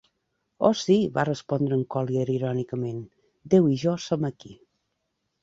"Oh 0.69 0.77
sí", 0.77 0.95
va 1.17 1.25
respondre 1.29 1.77
en 1.81 1.83
Collyer, 1.97 2.25
irònicament, 2.37 3.05
"Déu 3.57 3.69
i 3.75 3.79
jo 3.85 3.95
som 4.09 4.27
aquí". 4.33 4.57